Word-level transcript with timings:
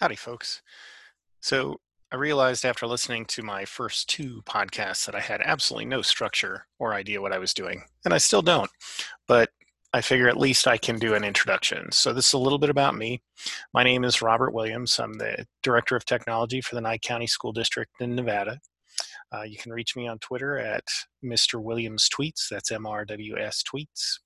Howdy, 0.00 0.16
folks. 0.16 0.60
So, 1.40 1.80
I 2.12 2.16
realized 2.16 2.66
after 2.66 2.86
listening 2.86 3.24
to 3.26 3.42
my 3.42 3.64
first 3.64 4.10
two 4.10 4.42
podcasts 4.44 5.06
that 5.06 5.14
I 5.14 5.20
had 5.20 5.40
absolutely 5.40 5.86
no 5.86 6.02
structure 6.02 6.66
or 6.78 6.92
idea 6.92 7.22
what 7.22 7.32
I 7.32 7.38
was 7.38 7.54
doing, 7.54 7.82
and 8.04 8.12
I 8.12 8.18
still 8.18 8.42
don't. 8.42 8.70
But 9.26 9.48
I 9.94 10.02
figure 10.02 10.28
at 10.28 10.36
least 10.36 10.68
I 10.68 10.76
can 10.76 10.98
do 10.98 11.14
an 11.14 11.24
introduction. 11.24 11.90
So, 11.92 12.12
this 12.12 12.26
is 12.26 12.32
a 12.34 12.38
little 12.38 12.58
bit 12.58 12.68
about 12.68 12.94
me. 12.94 13.22
My 13.72 13.84
name 13.84 14.04
is 14.04 14.20
Robert 14.20 14.52
Williams. 14.52 14.98
I'm 14.98 15.14
the 15.14 15.46
Director 15.62 15.96
of 15.96 16.04
Technology 16.04 16.60
for 16.60 16.74
the 16.74 16.82
Nye 16.82 16.98
County 16.98 17.26
School 17.26 17.54
District 17.54 17.90
in 17.98 18.14
Nevada. 18.14 18.60
Uh, 19.34 19.44
you 19.44 19.56
can 19.56 19.72
reach 19.72 19.96
me 19.96 20.06
on 20.06 20.18
Twitter 20.18 20.58
at 20.58 20.84
Mr. 21.24 21.62
Williams 21.62 22.10
Tweets. 22.10 22.50
That's 22.50 22.70
MRWS 22.70 23.62
Tweets 23.64 24.18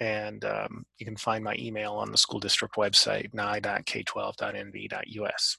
and 0.00 0.44
um, 0.44 0.84
you 0.98 1.06
can 1.06 1.16
find 1.16 1.44
my 1.44 1.54
email 1.58 1.92
on 1.92 2.10
the 2.10 2.18
school 2.18 2.40
district 2.40 2.74
website, 2.76 3.32
nye.k12.nv.us. 3.34 5.58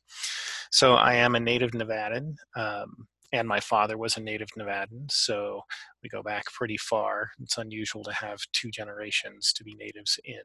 So 0.72 0.95
I 0.95 1.13
am 1.13 1.36
a 1.36 1.40
native 1.40 1.72
Nevadan, 1.72 2.36
um, 2.55 3.08
and 3.32 3.48
my 3.48 3.59
father 3.59 3.98
was 3.98 4.18
a 4.18 4.22
native 4.22 4.49
Nevadan, 4.58 5.12
so 5.12 5.62
we 6.04 6.09
go 6.09 6.23
back 6.23 6.46
pretty 6.54 6.77
far. 6.77 7.30
It's 7.41 7.58
unusual 7.58 8.04
to 8.04 8.13
have 8.13 8.40
two 8.52 8.72
generations 8.72 9.54
to 9.54 9.63
be 9.63 9.76
natives 9.76 10.20
in 10.26 10.41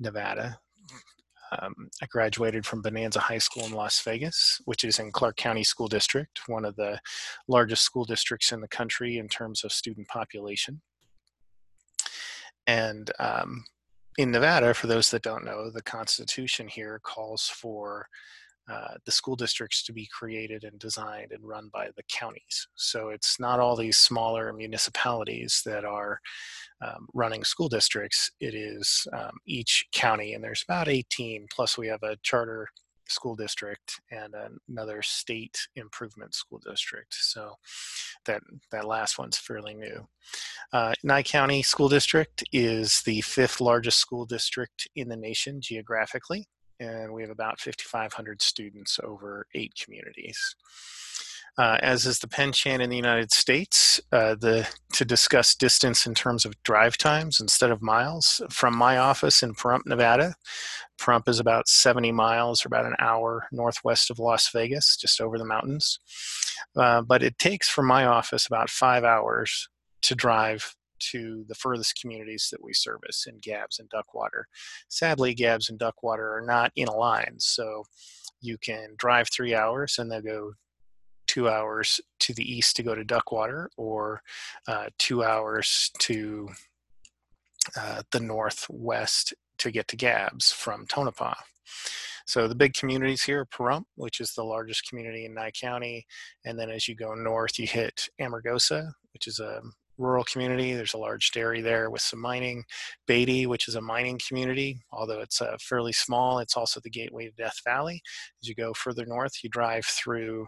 Nevada. 0.00 0.58
Um, 1.60 1.74
I 2.02 2.06
graduated 2.06 2.66
from 2.66 2.82
Bonanza 2.82 3.20
High 3.20 3.38
School 3.38 3.64
in 3.64 3.72
Las 3.72 4.02
Vegas, 4.02 4.60
which 4.64 4.82
is 4.82 4.98
in 4.98 5.12
Clark 5.12 5.36
County 5.36 5.62
School 5.62 5.88
District, 5.88 6.40
one 6.46 6.64
of 6.64 6.74
the 6.76 6.98
largest 7.48 7.82
school 7.82 8.04
districts 8.04 8.50
in 8.50 8.60
the 8.60 8.68
country 8.68 9.18
in 9.18 9.28
terms 9.28 9.62
of 9.62 9.72
student 9.72 10.08
population. 10.08 10.80
And 12.66 13.10
um, 13.18 13.64
in 14.18 14.30
Nevada, 14.30 14.74
for 14.74 14.86
those 14.86 15.10
that 15.10 15.22
don't 15.22 15.44
know, 15.44 15.70
the 15.70 15.82
Constitution 15.82 16.68
here 16.68 17.00
calls 17.02 17.48
for 17.48 18.06
uh, 18.70 18.94
the 19.04 19.12
school 19.12 19.36
districts 19.36 19.82
to 19.82 19.92
be 19.92 20.08
created 20.16 20.64
and 20.64 20.78
designed 20.78 21.32
and 21.32 21.46
run 21.46 21.68
by 21.72 21.88
the 21.96 22.02
counties. 22.10 22.66
So 22.76 23.10
it's 23.10 23.38
not 23.38 23.60
all 23.60 23.76
these 23.76 23.98
smaller 23.98 24.54
municipalities 24.54 25.60
that 25.66 25.84
are 25.84 26.18
um, 26.80 27.06
running 27.12 27.44
school 27.44 27.68
districts. 27.68 28.30
It 28.40 28.54
is 28.54 29.06
um, 29.12 29.36
each 29.46 29.86
county, 29.92 30.32
and 30.32 30.42
there's 30.42 30.64
about 30.66 30.88
18. 30.88 31.46
Plus, 31.54 31.76
we 31.76 31.88
have 31.88 32.02
a 32.02 32.16
charter 32.22 32.66
school 33.08 33.34
district 33.34 34.00
and 34.10 34.34
another 34.68 35.02
state 35.02 35.58
improvement 35.76 36.34
school 36.34 36.60
district. 36.64 37.14
So 37.14 37.54
that 38.26 38.42
that 38.72 38.86
last 38.86 39.18
one's 39.18 39.38
fairly 39.38 39.74
new. 39.74 40.06
Uh, 40.72 40.94
Nye 41.02 41.22
County 41.22 41.62
School 41.62 41.88
District 41.88 42.42
is 42.52 43.02
the 43.02 43.20
fifth 43.20 43.60
largest 43.60 43.98
school 43.98 44.24
district 44.24 44.88
in 44.96 45.08
the 45.08 45.16
nation 45.16 45.60
geographically, 45.60 46.48
and 46.80 47.12
we 47.12 47.22
have 47.22 47.30
about 47.30 47.60
5,500 47.60 48.42
students 48.42 48.98
over 49.02 49.46
eight 49.54 49.72
communities. 49.82 50.56
Uh, 51.56 51.78
as 51.82 52.04
is 52.04 52.18
the 52.18 52.26
Penn-Chan 52.26 52.80
in 52.80 52.90
the 52.90 52.96
United 52.96 53.30
States, 53.30 54.00
uh, 54.10 54.34
the, 54.34 54.68
to 54.92 55.04
discuss 55.04 55.54
distance 55.54 56.04
in 56.04 56.12
terms 56.12 56.44
of 56.44 56.60
drive 56.64 56.98
times 56.98 57.40
instead 57.40 57.70
of 57.70 57.80
miles. 57.80 58.42
From 58.50 58.76
my 58.76 58.98
office 58.98 59.40
in 59.40 59.54
Pahrump, 59.54 59.86
Nevada, 59.86 60.34
Pahrump 61.04 61.28
is 61.28 61.38
about 61.38 61.68
70 61.68 62.12
miles 62.12 62.64
or 62.64 62.68
about 62.68 62.86
an 62.86 62.96
hour 62.98 63.46
northwest 63.52 64.10
of 64.10 64.18
Las 64.18 64.50
Vegas, 64.50 64.96
just 64.96 65.20
over 65.20 65.38
the 65.38 65.44
mountains. 65.44 65.98
Uh, 66.76 67.02
but 67.02 67.22
it 67.22 67.38
takes 67.38 67.68
from 67.68 67.86
my 67.86 68.06
office 68.06 68.46
about 68.46 68.70
five 68.70 69.04
hours 69.04 69.68
to 70.02 70.14
drive 70.14 70.74
to 70.98 71.44
the 71.48 71.54
furthest 71.54 72.00
communities 72.00 72.48
that 72.50 72.62
we 72.62 72.72
service 72.72 73.26
in 73.26 73.38
Gabbs 73.38 73.78
and 73.78 73.88
Duckwater. 73.90 74.46
Sadly, 74.88 75.34
Gabbs 75.34 75.68
and 75.68 75.78
Duckwater 75.78 76.36
are 76.36 76.46
not 76.46 76.72
in 76.76 76.88
a 76.88 76.96
line, 76.96 77.34
so 77.38 77.84
you 78.40 78.56
can 78.56 78.94
drive 78.96 79.28
three 79.30 79.54
hours 79.54 79.98
and 79.98 80.10
then 80.10 80.24
go 80.24 80.52
two 81.26 81.48
hours 81.48 82.00
to 82.20 82.32
the 82.32 82.50
east 82.50 82.76
to 82.76 82.82
go 82.82 82.94
to 82.94 83.04
Duckwater 83.04 83.70
or 83.76 84.22
uh, 84.68 84.86
two 84.98 85.24
hours 85.24 85.90
to 85.98 86.48
uh, 87.78 88.02
the 88.12 88.20
northwest 88.20 89.34
to 89.64 89.72
get 89.72 89.88
to 89.88 89.96
Gabbs 89.96 90.52
from 90.52 90.86
Tonopah. 90.86 91.34
So 92.26 92.48
the 92.48 92.54
big 92.54 92.74
communities 92.74 93.22
here 93.22 93.40
are 93.40 93.46
Pahrump, 93.46 93.84
which 93.96 94.20
is 94.20 94.32
the 94.32 94.44
largest 94.44 94.88
community 94.88 95.26
in 95.26 95.34
Nye 95.34 95.50
County. 95.50 96.06
And 96.44 96.58
then 96.58 96.70
as 96.70 96.88
you 96.88 96.94
go 96.94 97.14
north, 97.14 97.58
you 97.58 97.66
hit 97.66 98.08
Amargosa, 98.20 98.90
which 99.12 99.26
is 99.26 99.40
a 99.40 99.60
rural 99.98 100.24
community. 100.24 100.74
There's 100.74 100.94
a 100.94 100.98
large 100.98 101.30
dairy 101.32 101.60
there 101.60 101.90
with 101.90 102.00
some 102.00 102.20
mining. 102.20 102.64
Beatty, 103.06 103.46
which 103.46 103.68
is 103.68 103.74
a 103.74 103.80
mining 103.80 104.18
community, 104.26 104.80
although 104.90 105.20
it's 105.20 105.40
uh, 105.40 105.56
fairly 105.60 105.92
small, 105.92 106.38
it's 106.38 106.56
also 106.56 106.80
the 106.80 106.90
gateway 106.90 107.26
to 107.26 107.32
Death 107.32 107.60
Valley. 107.64 108.00
As 108.42 108.48
you 108.48 108.54
go 108.54 108.72
further 108.72 109.06
north, 109.06 109.32
you 109.42 109.50
drive 109.50 109.84
through 109.84 110.46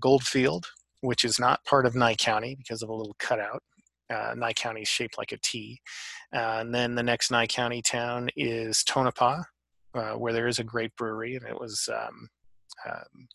Goldfield, 0.00 0.66
which 1.00 1.24
is 1.24 1.38
not 1.38 1.64
part 1.64 1.86
of 1.86 1.94
Nye 1.94 2.16
County 2.16 2.54
because 2.56 2.82
of 2.82 2.88
a 2.88 2.94
little 2.94 3.16
cutout. 3.18 3.62
Uh, 4.12 4.34
Nye 4.36 4.52
County 4.52 4.82
is 4.82 4.88
shaped 4.88 5.18
like 5.18 5.32
a 5.32 5.38
T. 5.38 5.80
Uh, 6.34 6.58
and 6.60 6.74
then 6.74 6.94
the 6.94 7.02
next 7.02 7.30
Nye 7.30 7.46
County 7.46 7.82
town 7.82 8.28
is 8.36 8.84
Tonopah, 8.84 9.42
uh, 9.94 10.12
where 10.12 10.32
there 10.32 10.48
is 10.48 10.58
a 10.58 10.64
great 10.64 10.94
brewery, 10.96 11.36
and 11.36 11.46
it 11.46 11.58
was 11.58 11.88
um, 11.92 12.28
um, 12.88 13.28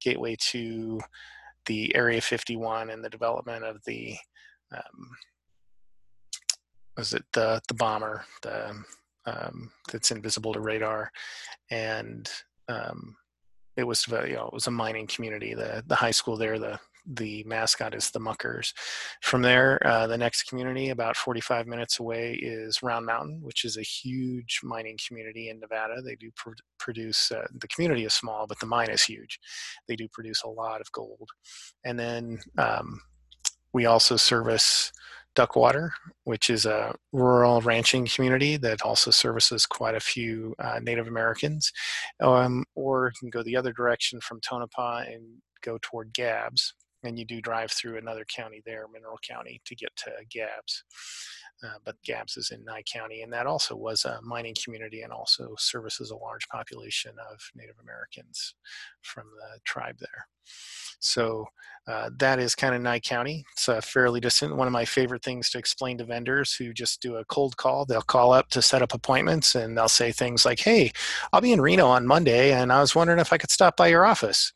gateway 0.00 0.36
to 0.38 1.00
the 1.66 1.94
Area 1.94 2.20
51 2.20 2.90
and 2.90 3.04
the 3.04 3.10
development 3.10 3.64
of 3.64 3.78
the 3.86 4.16
um, 4.72 5.16
was 6.96 7.12
it 7.12 7.24
the 7.32 7.60
the 7.68 7.74
bomber 7.74 8.24
the 8.42 8.74
um, 9.26 9.70
that's 9.92 10.10
invisible 10.10 10.52
to 10.52 10.60
radar, 10.60 11.10
and 11.70 12.30
um, 12.68 13.16
it 13.76 13.84
was 13.84 14.06
you 14.08 14.34
know, 14.34 14.46
it 14.46 14.52
was 14.52 14.66
a 14.66 14.70
mining 14.70 15.06
community. 15.06 15.54
The 15.54 15.82
the 15.86 15.96
high 15.96 16.12
school 16.12 16.36
there, 16.36 16.58
the 16.58 16.78
the 17.06 17.44
mascot 17.44 17.94
is 17.94 18.10
the 18.10 18.20
Muckers. 18.20 18.74
From 19.22 19.42
there, 19.42 19.84
uh, 19.86 20.06
the 20.06 20.18
next 20.18 20.44
community, 20.44 20.90
about 20.90 21.16
45 21.16 21.66
minutes 21.66 22.00
away, 22.00 22.34
is 22.34 22.82
Round 22.82 23.06
Mountain, 23.06 23.40
which 23.42 23.64
is 23.64 23.76
a 23.76 23.82
huge 23.82 24.60
mining 24.62 24.98
community 25.06 25.48
in 25.48 25.60
Nevada. 25.60 26.02
They 26.02 26.16
do 26.16 26.30
pr- 26.36 26.50
produce, 26.78 27.30
uh, 27.30 27.46
the 27.60 27.68
community 27.68 28.04
is 28.04 28.14
small, 28.14 28.46
but 28.46 28.58
the 28.58 28.66
mine 28.66 28.90
is 28.90 29.02
huge. 29.02 29.38
They 29.88 29.96
do 29.96 30.08
produce 30.12 30.42
a 30.42 30.48
lot 30.48 30.80
of 30.80 30.90
gold. 30.92 31.28
And 31.84 31.98
then 31.98 32.38
um, 32.58 33.00
we 33.72 33.86
also 33.86 34.16
service 34.16 34.92
Duckwater, 35.36 35.92
which 36.24 36.48
is 36.48 36.64
a 36.64 36.94
rural 37.12 37.60
ranching 37.60 38.06
community 38.06 38.56
that 38.56 38.80
also 38.82 39.10
services 39.10 39.66
quite 39.66 39.94
a 39.94 40.00
few 40.00 40.54
uh, 40.58 40.80
Native 40.82 41.06
Americans. 41.06 41.70
Um, 42.20 42.64
or 42.74 43.12
you 43.14 43.20
can 43.20 43.30
go 43.30 43.42
the 43.42 43.56
other 43.56 43.72
direction 43.72 44.18
from 44.20 44.40
Tonopah 44.40 45.04
and 45.06 45.22
go 45.62 45.78
toward 45.82 46.14
Gabbs, 46.14 46.74
and 47.06 47.18
you 47.18 47.24
do 47.24 47.40
drive 47.40 47.70
through 47.70 47.98
another 47.98 48.24
county 48.24 48.62
there, 48.64 48.86
Mineral 48.92 49.18
County, 49.26 49.60
to 49.64 49.74
get 49.74 49.94
to 49.96 50.10
Gabbs. 50.30 50.84
Uh, 51.64 51.78
but 51.84 51.96
Gabbs 52.04 52.36
is 52.36 52.50
in 52.50 52.64
Nye 52.64 52.82
County, 52.82 53.22
and 53.22 53.32
that 53.32 53.46
also 53.46 53.74
was 53.74 54.04
a 54.04 54.20
mining 54.22 54.54
community 54.62 55.02
and 55.02 55.12
also 55.12 55.54
services 55.58 56.10
a 56.10 56.16
large 56.16 56.46
population 56.48 57.12
of 57.32 57.38
Native 57.54 57.76
Americans 57.82 58.54
from 59.02 59.24
the 59.24 59.58
tribe 59.64 59.96
there. 59.98 60.26
So 61.00 61.46
uh, 61.86 62.10
that 62.18 62.38
is 62.38 62.54
kind 62.54 62.74
of 62.74 62.82
Nye 62.82 63.00
County. 63.00 63.44
It's 63.52 63.68
uh, 63.68 63.80
fairly 63.80 64.20
distant. 64.20 64.56
One 64.56 64.66
of 64.66 64.72
my 64.72 64.84
favorite 64.84 65.22
things 65.22 65.50
to 65.50 65.58
explain 65.58 65.98
to 65.98 66.04
vendors 66.04 66.54
who 66.54 66.72
just 66.72 67.00
do 67.00 67.16
a 67.16 67.24
cold 67.26 67.56
call, 67.56 67.86
they'll 67.86 68.02
call 68.02 68.32
up 68.32 68.48
to 68.50 68.60
set 68.60 68.82
up 68.82 68.92
appointments 68.92 69.54
and 69.54 69.76
they'll 69.76 69.88
say 69.88 70.12
things 70.12 70.44
like, 70.44 70.60
Hey, 70.60 70.90
I'll 71.32 71.40
be 71.40 71.52
in 71.52 71.60
Reno 71.60 71.86
on 71.86 72.06
Monday, 72.06 72.52
and 72.52 72.72
I 72.72 72.80
was 72.80 72.94
wondering 72.94 73.20
if 73.20 73.32
I 73.32 73.38
could 73.38 73.50
stop 73.50 73.76
by 73.76 73.88
your 73.88 74.04
office. 74.04 74.52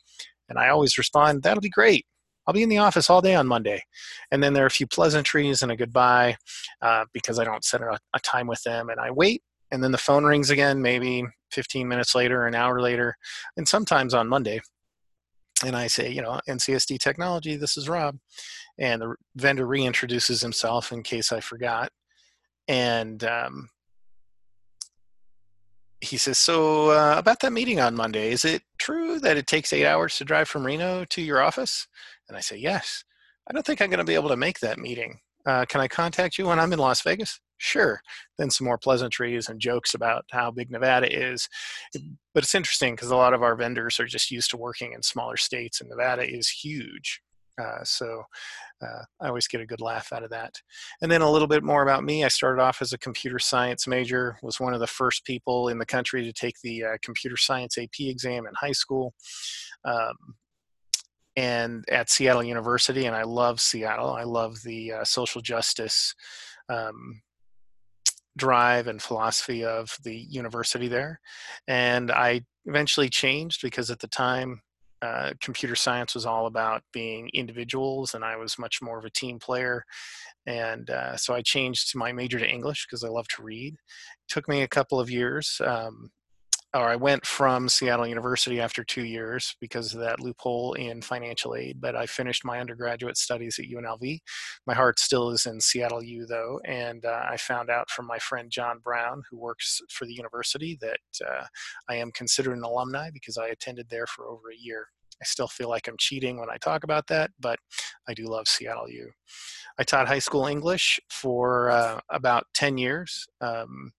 And 0.49 0.59
I 0.59 0.69
always 0.69 0.97
respond, 0.97 1.43
That'll 1.43 1.61
be 1.61 1.69
great. 1.69 2.05
I'll 2.45 2.53
be 2.53 2.63
in 2.63 2.69
the 2.69 2.79
office 2.79 3.09
all 3.09 3.21
day 3.21 3.35
on 3.35 3.47
Monday. 3.47 3.83
And 4.31 4.41
then 4.43 4.53
there 4.53 4.63
are 4.63 4.67
a 4.67 4.71
few 4.71 4.87
pleasantries 4.87 5.61
and 5.61 5.71
a 5.71 5.75
goodbye 5.75 6.37
uh, 6.81 7.05
because 7.13 7.39
I 7.39 7.43
don't 7.43 7.63
set 7.63 7.81
a, 7.81 7.99
a, 8.13 8.19
time 8.19 8.47
with 8.47 8.61
them. 8.63 8.89
And 8.89 8.99
I 8.99 9.11
wait, 9.11 9.43
and 9.71 9.83
then 9.83 9.91
the 9.91 9.97
phone 9.97 10.23
rings 10.23 10.49
again, 10.49 10.81
maybe 10.81 11.23
15 11.51 11.87
minutes 11.87 12.15
later, 12.15 12.45
an 12.47 12.55
hour 12.55 12.81
later, 12.81 13.15
and 13.57 13.67
sometimes 13.67 14.13
on 14.13 14.27
Monday. 14.27 14.59
And 15.65 15.75
I 15.75 15.87
say, 15.87 16.09
you 16.11 16.21
know, 16.21 16.39
NCSD 16.49 16.97
Technology, 16.99 17.55
this 17.55 17.77
is 17.77 17.87
Rob. 17.87 18.17
And 18.79 19.01
the 19.01 19.15
vendor 19.35 19.67
reintroduces 19.67 20.41
himself 20.41 20.91
in 20.91 21.03
case 21.03 21.31
I 21.31 21.39
forgot. 21.39 21.91
And 22.67 23.23
um, 23.23 23.69
he 25.99 26.17
says, 26.17 26.39
So, 26.39 26.89
uh, 26.89 27.15
about 27.17 27.41
that 27.41 27.53
meeting 27.53 27.79
on 27.79 27.95
Monday, 27.95 28.31
is 28.31 28.43
it 28.43 28.63
true 28.81 29.19
that 29.19 29.37
it 29.37 29.47
takes 29.47 29.71
eight 29.71 29.85
hours 29.85 30.17
to 30.17 30.25
drive 30.25 30.49
from 30.49 30.65
Reno 30.65 31.05
to 31.05 31.21
your 31.21 31.41
office? 31.41 31.87
And 32.27 32.35
I 32.35 32.41
say, 32.41 32.57
Yes. 32.57 33.03
I 33.49 33.53
don't 33.53 33.65
think 33.65 33.81
I'm 33.81 33.89
going 33.89 33.97
to 33.97 34.03
be 34.03 34.15
able 34.15 34.29
to 34.29 34.37
make 34.37 34.59
that 34.59 34.77
meeting. 34.79 35.19
Uh, 35.45 35.65
can 35.65 35.81
I 35.81 35.87
contact 35.87 36.37
you 36.37 36.47
when 36.47 36.59
I'm 36.59 36.73
in 36.73 36.79
Las 36.79 37.01
Vegas? 37.01 37.39
Sure. 37.57 38.01
Then 38.37 38.49
some 38.49 38.65
more 38.65 38.77
pleasantries 38.77 39.49
and 39.49 39.59
jokes 39.59 39.93
about 39.93 40.25
how 40.31 40.51
big 40.51 40.71
Nevada 40.71 41.07
is. 41.11 41.47
But 42.33 42.43
it's 42.43 42.55
interesting 42.55 42.93
because 42.93 43.11
a 43.11 43.15
lot 43.15 43.33
of 43.33 43.43
our 43.43 43.55
vendors 43.55 43.99
are 43.99 44.05
just 44.05 44.31
used 44.31 44.51
to 44.51 44.57
working 44.57 44.93
in 44.93 45.03
smaller 45.03 45.37
states, 45.37 45.81
and 45.81 45.89
Nevada 45.89 46.23
is 46.23 46.49
huge. 46.49 47.21
Uh, 47.59 47.83
so 47.83 48.23
uh, 48.81 49.03
I 49.19 49.27
always 49.27 49.47
get 49.47 49.61
a 49.61 49.65
good 49.65 49.81
laugh 49.81 50.13
out 50.13 50.23
of 50.23 50.29
that. 50.31 50.53
And 51.01 51.11
then 51.11 51.21
a 51.21 51.29
little 51.29 51.47
bit 51.47 51.63
more 51.63 51.83
about 51.83 52.03
me. 52.03 52.23
I 52.23 52.27
started 52.27 52.61
off 52.61 52.81
as 52.81 52.93
a 52.93 52.97
computer 52.97 53.39
science 53.39 53.87
major, 53.87 54.37
was 54.41 54.59
one 54.59 54.73
of 54.73 54.79
the 54.79 54.87
first 54.87 55.25
people 55.25 55.67
in 55.67 55.77
the 55.77 55.85
country 55.85 56.23
to 56.23 56.33
take 56.33 56.55
the 56.63 56.83
uh, 56.83 56.97
computer 57.01 57.37
science 57.37 57.77
AP 57.77 57.99
exam 57.99 58.45
in 58.45 58.53
high 58.55 58.71
school. 58.71 59.13
Um, 59.85 60.15
and 61.35 61.85
at 61.89 62.09
Seattle 62.09 62.43
University, 62.43 63.05
and 63.05 63.15
I 63.15 63.23
love 63.23 63.61
Seattle. 63.61 64.11
I 64.11 64.23
love 64.23 64.61
the 64.63 64.93
uh, 64.93 65.03
social 65.03 65.41
justice 65.41 66.13
um, 66.69 67.21
drive 68.37 68.87
and 68.87 69.01
philosophy 69.01 69.63
of 69.63 69.95
the 70.03 70.15
university 70.15 70.87
there. 70.87 71.19
And 71.67 72.11
I 72.11 72.41
eventually 72.65 73.09
changed 73.09 73.61
because 73.61 73.89
at 73.89 73.99
the 73.99 74.07
time, 74.07 74.61
uh, 75.01 75.31
computer 75.41 75.75
science 75.75 76.13
was 76.13 76.25
all 76.25 76.45
about 76.45 76.83
being 76.93 77.29
individuals, 77.33 78.13
and 78.13 78.23
I 78.23 78.35
was 78.35 78.59
much 78.59 78.81
more 78.81 78.99
of 78.99 79.05
a 79.05 79.09
team 79.09 79.39
player. 79.39 79.83
And 80.45 80.89
uh, 80.89 81.17
so 81.17 81.33
I 81.33 81.41
changed 81.41 81.95
my 81.95 82.11
major 82.11 82.39
to 82.39 82.49
English 82.49 82.85
because 82.85 83.03
I 83.03 83.09
love 83.09 83.27
to 83.29 83.43
read. 83.43 83.73
It 83.73 84.27
took 84.27 84.47
me 84.47 84.61
a 84.61 84.67
couple 84.67 84.99
of 84.99 85.09
years. 85.09 85.59
Um, 85.65 86.11
or 86.73 86.87
I 86.87 86.95
went 86.95 87.25
from 87.25 87.67
Seattle 87.67 88.07
University 88.07 88.61
after 88.61 88.83
two 88.83 89.03
years 89.03 89.55
because 89.59 89.93
of 89.93 89.99
that 89.99 90.21
loophole 90.21 90.73
in 90.73 91.01
financial 91.01 91.55
aid. 91.55 91.81
But 91.81 91.95
I 91.95 92.05
finished 92.05 92.45
my 92.45 92.59
undergraduate 92.59 93.17
studies 93.17 93.59
at 93.59 93.65
UNLV. 93.65 94.19
My 94.65 94.73
heart 94.73 94.97
still 94.99 95.31
is 95.31 95.45
in 95.45 95.59
Seattle 95.59 96.03
U, 96.03 96.25
though, 96.25 96.61
and 96.65 97.03
uh, 97.05 97.23
I 97.29 97.35
found 97.37 97.69
out 97.69 97.89
from 97.89 98.07
my 98.07 98.19
friend 98.19 98.49
John 98.49 98.79
Brown, 98.83 99.21
who 99.29 99.37
works 99.37 99.81
for 99.89 100.05
the 100.05 100.13
university, 100.13 100.77
that 100.81 100.99
uh, 101.27 101.45
I 101.89 101.95
am 101.95 102.11
considered 102.11 102.57
an 102.57 102.63
alumni 102.63 103.09
because 103.11 103.37
I 103.37 103.47
attended 103.47 103.87
there 103.89 104.07
for 104.07 104.27
over 104.27 104.49
a 104.51 104.57
year. 104.57 104.87
I 105.21 105.25
still 105.25 105.47
feel 105.47 105.69
like 105.69 105.87
I'm 105.87 105.97
cheating 105.99 106.39
when 106.39 106.49
I 106.49 106.57
talk 106.57 106.83
about 106.83 107.07
that, 107.07 107.31
but 107.39 107.59
I 108.07 108.13
do 108.13 108.25
love 108.25 108.47
Seattle 108.47 108.89
U. 108.89 109.11
I 109.77 109.83
taught 109.83 110.07
high 110.07 110.19
school 110.19 110.47
English 110.47 110.99
for 111.09 111.69
uh, 111.69 111.99
about 112.09 112.47
10 112.53 112.77
years. 112.77 113.27
Um, 113.39 113.91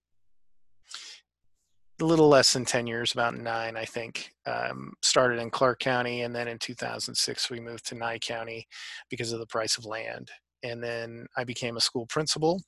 a 2.02 2.06
little 2.06 2.28
less 2.28 2.52
than 2.52 2.64
10 2.64 2.87
years, 2.87 3.12
about 3.12 3.37
nine, 3.37 3.76
I 3.76 3.84
think. 3.84 4.32
Um, 4.44 4.93
started 5.02 5.38
in 5.38 5.50
Clark 5.50 5.78
County, 5.78 6.22
and 6.22 6.34
then 6.34 6.49
in 6.49 6.58
2006, 6.58 7.50
we 7.50 7.60
moved 7.60 7.87
to 7.87 7.94
Nye 7.94 8.19
County 8.19 8.66
because 9.08 9.32
of 9.32 9.38
the 9.38 9.46
price 9.46 9.78
of 9.78 9.87
land. 9.87 10.31
And 10.62 10.82
then 10.82 11.26
I 11.37 11.44
became 11.44 11.76
a 11.76 11.81
school 11.81 12.06
principal. 12.06 12.60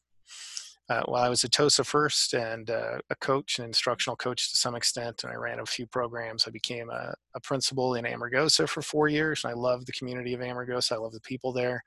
Uh, 0.88 1.02
well, 1.08 1.22
I 1.22 1.28
was 1.28 1.44
a 1.44 1.48
TOSA 1.48 1.84
first 1.84 2.34
and 2.34 2.70
uh, 2.70 2.98
a 3.08 3.16
coach, 3.16 3.58
an 3.58 3.64
instructional 3.64 4.16
coach 4.16 4.50
to 4.50 4.56
some 4.56 4.74
extent, 4.74 5.24
and 5.24 5.32
I 5.32 5.36
ran 5.36 5.60
a 5.60 5.66
few 5.66 5.86
programs. 5.86 6.46
I 6.46 6.50
became 6.50 6.90
a, 6.90 7.14
a, 7.34 7.40
principal 7.40 7.94
in 7.94 8.04
Amargosa 8.04 8.68
for 8.68 8.82
four 8.82 9.08
years, 9.08 9.44
and 9.44 9.50
I 9.50 9.54
love 9.54 9.86
the 9.86 9.92
community 9.92 10.34
of 10.34 10.40
Amargosa. 10.40 10.92
I 10.92 10.96
love 10.96 11.12
the 11.12 11.20
people 11.20 11.54
there, 11.54 11.82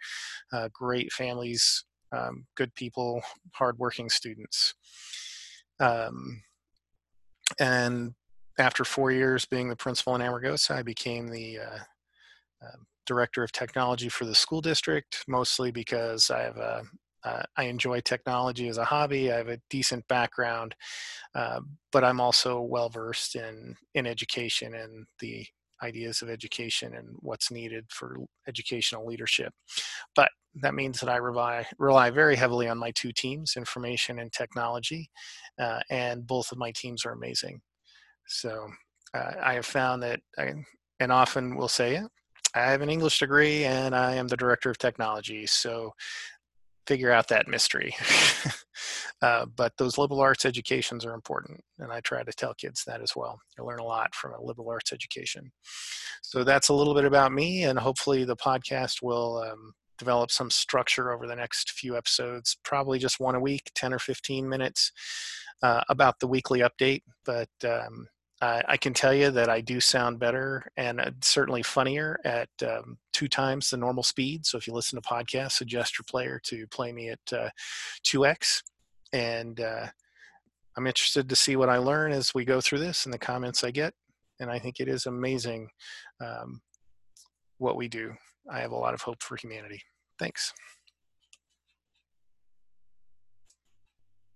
uh, 0.52 0.70
great 0.74 1.12
families, 1.14 1.86
um, 2.12 2.48
good 2.56 2.74
people, 2.74 3.22
hardworking 3.54 4.10
students. 4.10 4.74
Um, 5.80 6.42
and 7.60 8.14
after 8.60 8.84
four 8.84 9.12
years 9.12 9.46
being 9.46 9.70
the 9.70 9.76
principal 9.76 10.16
in 10.16 10.22
Amargosa, 10.22 10.72
I 10.72 10.82
became 10.82 11.28
the 11.28 11.60
uh, 11.60 11.80
uh, 12.66 12.78
director 13.06 13.44
of 13.44 13.52
technology 13.52 14.10
for 14.10 14.26
the 14.26 14.36
school 14.36 14.62
district, 14.62 15.24
mostly 15.28 15.72
because 15.72 16.30
I 16.30 16.42
have 16.42 16.58
a 16.58 16.84
uh, 17.24 17.44
I 17.58 17.64
enjoy 17.64 18.00
technology 18.02 18.70
as 18.70 18.78
a 18.78 18.86
hobby. 18.86 19.32
I 19.32 19.38
have 19.38 19.50
a 19.50 19.60
decent 19.70 20.08
background, 20.08 20.76
uh, 21.36 21.60
but 21.92 22.04
I'm 22.04 22.22
also 22.22 22.62
well 22.62 22.90
versed 22.90 23.36
in 23.36 23.76
in 23.96 24.06
education 24.06 24.74
and 24.76 25.06
the 25.20 25.46
ideas 25.84 26.22
of 26.22 26.30
education 26.30 26.96
and 26.96 27.08
what's 27.20 27.52
needed 27.52 27.86
for 27.90 28.18
educational 28.48 29.06
leadership. 29.06 29.54
But 30.16 30.30
that 30.62 30.74
means 30.74 31.00
that 31.00 31.10
I 31.10 31.18
rely 31.18 31.66
rely 31.78 32.10
very 32.10 32.36
heavily 32.36 32.68
on 32.68 32.78
my 32.78 32.92
two 32.92 33.12
teams, 33.12 33.56
information 33.58 34.20
and 34.20 34.32
technology, 34.32 35.10
uh, 35.60 35.80
and 35.90 36.26
both 36.26 36.52
of 36.52 36.58
my 36.58 36.72
teams 36.72 37.06
are 37.06 37.12
amazing. 37.12 37.62
So 38.28 38.68
uh, 39.14 39.34
I 39.42 39.54
have 39.54 39.66
found 39.66 40.04
that, 40.04 40.20
I, 40.38 40.54
and 41.00 41.12
often 41.12 41.56
will 41.56 41.68
say, 41.68 41.96
it, 41.98 42.08
I 42.56 42.72
have 42.72 42.82
an 42.82 42.90
English 42.90 43.20
degree 43.20 43.66
and 43.66 43.96
I 43.96 44.16
am 44.16 44.28
the 44.28 44.38
director 44.38 44.70
of 44.70 44.78
technology. 44.78 45.46
So 45.46 45.94
figure 46.88 47.12
out 47.12 47.28
that 47.28 47.48
mystery. 47.48 47.96
uh, 49.22 49.46
but 49.56 49.74
those 49.78 49.98
liberal 49.98 50.22
arts 50.22 50.46
educations 50.46 51.06
are 51.06 51.14
important, 51.14 51.62
and 51.80 51.92
I 51.92 52.00
try 52.00 52.24
to 52.24 52.32
tell 52.32 52.54
kids 52.54 52.84
that 52.88 53.02
as 53.02 53.16
well. 53.16 53.40
You 53.58 53.66
learn 53.66 53.80
a 53.80 53.86
lot 53.86 54.16
from 54.16 54.34
a 54.34 54.42
liberal 54.42 54.70
arts 54.70 54.94
education. 54.94 55.52
So 56.24 56.44
that's 56.44 56.70
a 56.70 56.74
little 56.74 56.96
bit 56.96 57.06
about 57.06 57.32
me, 57.32 57.64
and 57.64 57.78
hopefully 57.78 58.24
the 58.24 58.38
podcast 58.38 59.02
will 59.04 59.38
um, 59.38 59.74
develop 59.98 60.32
some 60.32 60.50
structure 60.50 61.12
over 61.12 61.28
the 61.28 61.36
next 61.36 61.72
few 61.72 61.98
episodes, 61.98 62.58
probably 62.64 63.00
just 63.00 63.20
one 63.20 63.36
a 63.36 63.40
week, 63.40 63.72
10 63.76 63.94
or 63.94 64.00
15 64.00 64.48
minutes 64.48 64.92
uh, 65.62 65.82
about 65.90 66.20
the 66.20 66.28
weekly 66.28 66.60
update. 66.60 67.02
But 67.26 67.50
um, 67.66 68.08
I, 68.42 68.64
I, 68.68 68.78
can 68.78 68.94
tell 68.94 69.14
you 69.14 69.32
that 69.32 69.50
I 69.50 69.62
do 69.62 69.80
sound 69.80 70.20
better 70.20 70.72
and 70.78 71.02
uh, 71.02 71.12
certainly 71.22 71.64
funnier 71.64 72.20
at 72.24 72.50
um, 72.62 72.98
two 73.14 73.28
times 73.28 73.70
the 73.70 73.78
normal 73.78 74.04
speed. 74.04 74.46
So 74.46 74.58
if 74.58 74.68
you 74.68 74.74
listen 74.74 75.02
to 75.02 75.08
podcasts, 75.08 75.54
suggest 75.54 75.98
your 75.98 76.06
player 76.08 76.40
to 76.44 76.68
play 76.68 76.92
me 76.92 77.10
at 77.10 77.20
uh, 77.34 77.50
2x. 78.06 78.62
And 79.12 79.60
uh, 79.60 79.88
I'm 80.78 80.88
interested 80.88 81.28
to 81.30 81.36
see 81.36 81.56
what 81.56 81.70
I 81.70 81.78
learn 81.78 82.12
as 82.12 82.36
we 82.36 82.46
go 82.46 82.62
through 82.62 82.80
this 82.80 83.06
and 83.06 83.14
the 83.14 83.20
comments 83.20 83.64
I 83.64 83.72
get. 83.72 83.94
And 84.40 84.52
I 84.52 84.60
think 84.60 84.80
it 84.80 84.88
is 84.88 85.08
amazing 85.08 85.70
um, 86.22 86.62
what 87.58 87.76
we 87.76 87.88
do. 87.88 88.14
I 88.52 88.60
have 88.60 88.72
a 88.72 88.78
lot 88.78 88.94
of 88.94 89.02
hope 89.02 89.24
for 89.24 89.36
humanity. 89.36 89.82
Thanks. 90.20 90.54